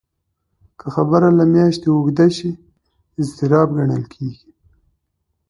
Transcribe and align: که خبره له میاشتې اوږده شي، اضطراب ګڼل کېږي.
که 0.79 0.85
خبره 0.95 1.29
له 1.37 1.43
میاشتې 1.53 1.87
اوږده 1.91 2.27
شي، 2.37 2.51
اضطراب 3.19 3.67
ګڼل 3.77 4.03
کېږي. 4.13 4.47